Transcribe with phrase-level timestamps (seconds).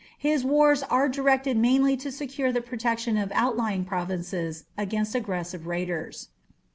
[0.17, 6.29] His wars were directed mainly to secure the protection of outlying provinces against aggressive raiders.